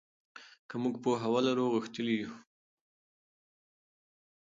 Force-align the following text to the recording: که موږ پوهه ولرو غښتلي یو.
که 0.69 0.75
موږ 0.83 0.95
پوهه 1.03 1.27
ولرو 1.35 1.65
غښتلي 1.75 2.15
یو. 2.21 2.31